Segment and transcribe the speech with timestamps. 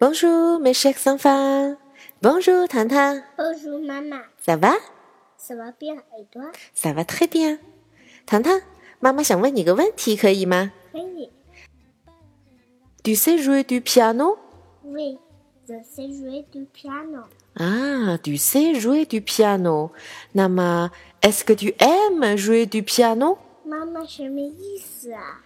[0.00, 1.76] Bonjour, mes chers enfants.
[2.22, 3.22] Bonjour, 糖糖。
[3.36, 4.74] Bonjour maman, Ça va?
[5.36, 7.58] ça va bien et toi Ça va très bien.
[8.26, 8.60] 糖糖，
[9.00, 11.30] 妈妈想问你个问题，可以吗可以。
[13.02, 14.36] ？Tu sais jouer du piano?
[14.84, 15.18] Oui,
[15.66, 17.24] je sais jouer du piano.
[17.54, 19.90] 啊，tu sais jouer du piano。
[20.32, 20.90] 那么，
[21.22, 23.38] est-ce que tu aimes jouer du piano？
[23.64, 25.42] 妈妈什么意思啊？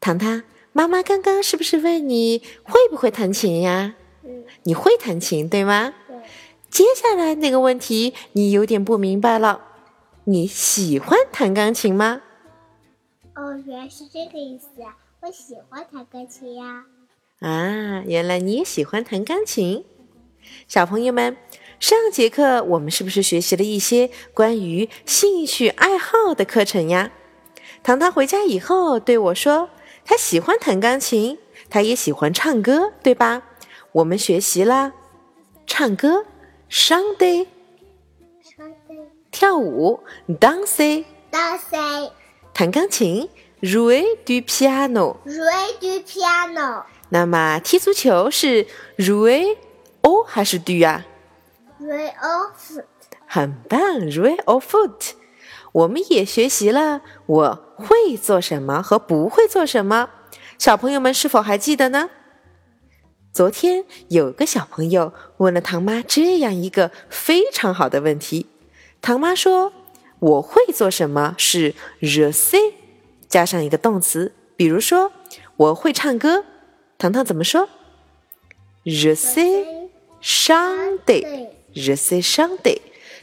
[0.00, 3.95] 糖糖， 妈妈刚刚是不是问你会不会弹琴呀？
[4.23, 5.93] 嗯，你会弹琴对吗？
[6.07, 6.17] 对，
[6.69, 9.61] 接下来那个问题你有点不明白了，
[10.25, 12.21] 你喜欢弹钢琴吗？
[13.35, 14.95] 哦，原来是这个意思啊！
[15.21, 16.85] 我喜欢弹钢琴呀。
[17.39, 19.83] 啊，原来你也喜欢弹钢琴。
[20.67, 21.35] 小朋友们，
[21.79, 27.11] 上节课我们是不是学习了一些关于兴趣爱好的课程呀？
[27.81, 29.69] 糖糖回家以后对我说，
[30.05, 31.37] 他喜欢弹钢琴，
[31.69, 33.43] 他也喜欢唱歌，对吧？
[33.91, 34.93] 我们学习了
[35.65, 36.25] 唱歌
[36.69, 37.47] ，Sunday；
[39.31, 41.05] 跳舞，Dancing；
[42.53, 43.29] 弹钢琴
[43.61, 45.17] Jouer du piano。
[45.25, 49.57] ，jouer du piano，jouer 那么踢足球是 Jouer
[50.01, 51.05] o 还是 du 啊
[51.81, 52.83] ？off，
[53.25, 55.11] 很棒，Jouer au foot。
[55.71, 60.09] 我们也学习了我会做什么和不会做什么，
[60.57, 62.09] 小朋友们是否还记得呢？
[63.31, 68.47] 昨天有个小朋友问了唐妈这样一个非常好的问题，
[69.01, 69.71] 唐妈说
[70.19, 72.73] ：“我会做什么是 je sais
[73.27, 75.11] 加上一个动词，比如说
[75.55, 76.43] 我会唱歌，
[76.97, 77.69] 糖糖怎么说
[78.83, 79.65] ？je sais
[80.21, 82.79] chanter。”对，Je sais chanter，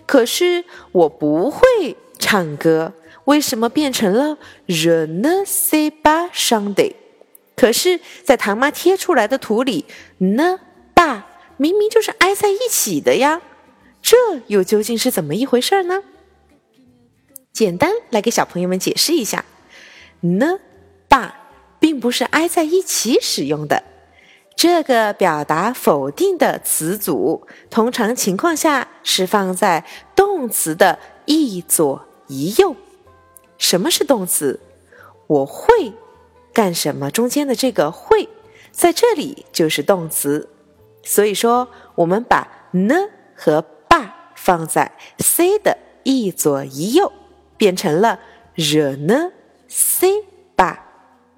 [0.07, 2.93] 可是我不会唱歌，
[3.27, 6.95] 为什么变成了 Je ne sais pas chanter？
[7.55, 9.85] 可是，在唐妈贴出来的图里
[10.19, 10.59] ，ne
[10.95, 11.23] pas
[11.57, 13.41] 明明就是挨在一起的呀，
[14.03, 14.17] 这
[14.49, 16.03] 又究竟是怎么一回事呢？
[17.53, 19.45] 简单来给小朋友们解释一下
[20.23, 20.59] ，ne
[21.09, 21.31] pas
[21.81, 23.83] 并不是挨在一起使用的。
[24.55, 29.85] 这个表达否定的词组，通常情况下是放在
[30.15, 32.77] 动词的一左一右。
[33.59, 34.61] 什么是动词？
[35.27, 35.93] 我会
[36.53, 37.11] 干什么？
[37.11, 38.29] 中间的这个会，
[38.71, 40.49] 在这里就是动词。
[41.03, 42.95] 所以说，我们把呢
[43.35, 47.13] 和吧放在 c 的一左一右，
[47.57, 48.21] 变成了
[48.57, 49.33] je ne
[49.69, 50.25] sais
[50.57, 50.79] pas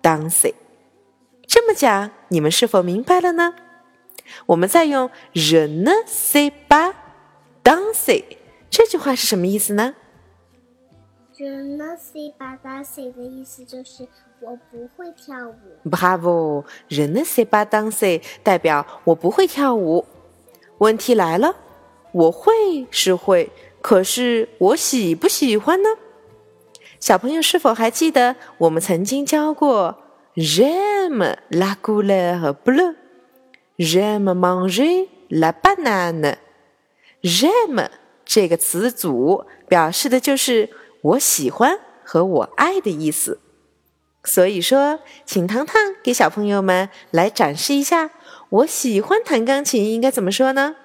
[0.03, 0.55] danser。
[1.47, 3.55] 这么讲，你们是否明白了呢？
[4.47, 6.93] 我们再用 je ne sais pas
[7.65, 8.25] danser
[8.69, 9.95] 这句话是什么意思呢？
[11.39, 14.09] Je ne sais pas danser 的意思就是
[14.41, 15.89] 我不会跳舞。
[15.89, 20.05] Bravo，je ne sais pas danser 代表我不会跳舞。
[20.79, 21.55] 问题来了，
[22.11, 23.51] 我会是会，
[23.81, 25.89] 可是我喜不喜欢呢？
[26.99, 29.97] 小朋友是否还记得我们曾经教过
[30.35, 36.35] j'aime la couleur bleue，j'aime manger la banane。
[37.23, 37.89] j'aime
[38.25, 40.69] 这个词组表示的就是
[41.03, 43.41] 我喜欢和我爱的意思。
[44.25, 48.11] 所以说，请糖糖给小朋友们来展示一下，
[48.51, 50.77] 我喜欢弹钢琴应该怎么说呢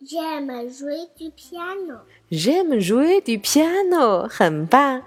[0.00, 2.00] J'aime jouer du piano。
[2.30, 5.02] ？J'aime jouer du piano，很棒。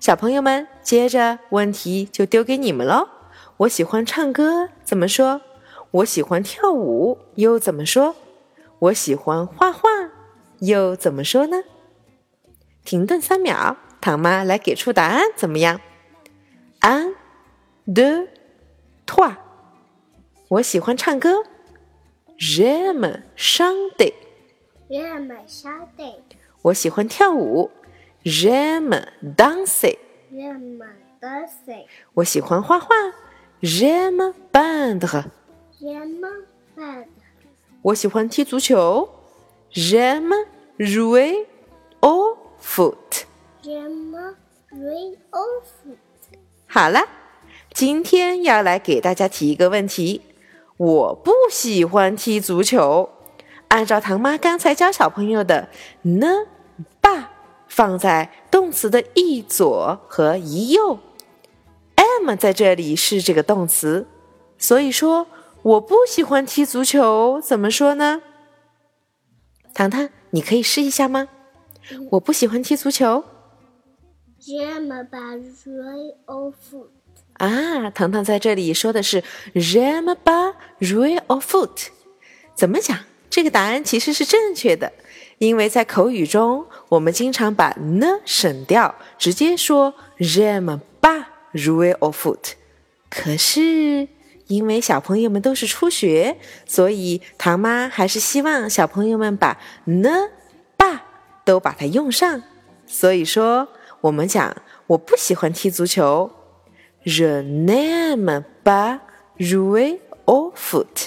[0.00, 3.08] 小朋友们，接着问题就丢给你们喽。
[3.58, 5.40] 我喜欢唱歌，怎么说？
[5.92, 8.16] 我喜欢跳舞，又怎么说？
[8.80, 9.88] 我喜欢画画，
[10.58, 11.62] 又怎么说呢？
[12.84, 15.80] 停顿三秒，唐妈来给出答案，怎么样
[16.80, 17.14] ？Un,
[17.86, 18.28] deux,
[19.06, 19.36] trois。
[20.48, 21.44] 我喜欢唱歌
[22.38, 24.12] ，J'aime chanter。
[24.90, 26.16] J'aime chanter。
[26.62, 27.70] 我喜欢跳舞
[28.22, 29.06] ，J'aime
[29.36, 29.98] danser。
[30.30, 30.84] J'aime
[31.20, 31.86] danser。
[32.12, 32.94] 我喜欢画画
[33.62, 35.24] ，J'aime peindre。
[35.80, 36.44] J'aime
[36.76, 37.06] peindre。
[37.82, 39.08] 我喜欢踢足球
[39.72, 40.46] ，J'aime
[40.78, 41.46] jouer
[46.66, 47.00] 好了，
[47.72, 50.20] 今天要来给大家提一个问题：
[50.76, 53.08] 我不喜欢踢足球。
[53.68, 55.68] 按照唐妈刚才教小朋友的
[56.02, 56.28] 呢
[57.00, 57.32] 把
[57.66, 60.98] 放在动词的一左和一右
[61.96, 64.06] ，am 在这里是这个动词，
[64.58, 65.26] 所以说
[65.62, 68.20] 我不喜欢踢足球，怎么说呢？
[69.72, 71.28] 糖糖，你可以试一下吗？
[72.12, 73.24] 我不喜欢踢足球。
[74.46, 76.90] J'aime pas jouer au foot。
[77.38, 79.22] 啊，糖糖在这里说的是
[79.54, 81.86] "J'aime pas jouer au foot"，
[82.54, 82.98] 怎么讲？
[83.30, 84.92] 这个答案其实是正确的，
[85.38, 91.24] 因为在口语中，我们经常把呢省掉，直接说 j'aime pas
[91.54, 92.52] jouer au foot。
[93.08, 94.06] 可是
[94.48, 96.36] 因为小朋友们都是初学，
[96.66, 100.10] 所以唐妈还是希望小朋友们把呢、
[100.76, 101.02] 爸
[101.46, 102.42] 都把它用上。
[102.86, 103.66] 所以说，
[104.04, 104.54] 我们讲
[104.86, 106.30] 我不喜欢踢足球
[107.06, 108.98] ，je n'aime pas
[109.38, 111.06] jouer au foot。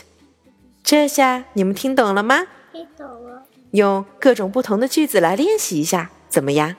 [0.83, 2.47] 这下你们听懂了吗？
[2.71, 3.43] 听懂了。
[3.69, 6.75] 用各种不同的句子来练习一下，怎么样？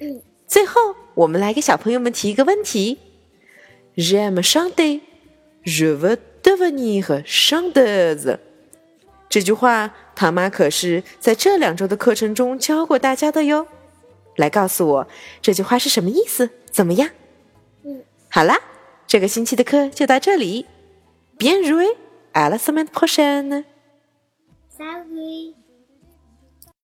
[0.00, 0.20] 嗯。
[0.48, 2.98] 最后，我们来给小朋友们提一个问题
[3.94, 5.00] ：J'aime chanter,
[5.62, 8.38] je veux devenir chanteuse。
[9.28, 13.68] 这句话，唐妈可是在这两周的课程中教过大家的哟。
[14.40, 15.06] 来告诉我
[15.40, 16.50] 这句话是什么意思？
[16.70, 17.08] 怎么样？
[17.84, 18.02] 嗯。
[18.28, 18.58] 好啦，
[19.06, 20.66] 这个星期的课就到这里。
[21.38, 23.64] Bien joué！À la semaine prochaine.
[24.76, 25.59] Salut.